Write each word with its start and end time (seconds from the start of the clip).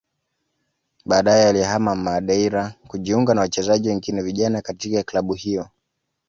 Baadaye 1.05 1.47
alihama 1.49 1.95
Madeira 1.95 2.75
kujiunga 2.87 3.33
na 3.33 3.41
wachezaji 3.41 3.89
wengine 3.89 4.21
vijana 4.21 4.61
katika 4.61 5.03
klabu 5.03 5.33
hiyo 5.33 5.69